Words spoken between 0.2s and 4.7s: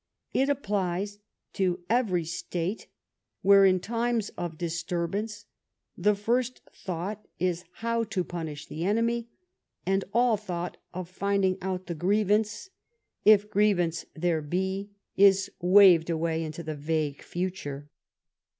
It ap plies to every State where, in times of